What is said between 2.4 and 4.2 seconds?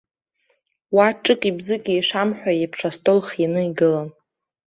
еиԥш астол хианы игылан.